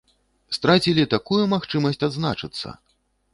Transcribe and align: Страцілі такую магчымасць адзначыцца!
Страцілі 0.57 1.05
такую 1.15 1.41
магчымасць 1.53 2.03
адзначыцца! 2.09 2.75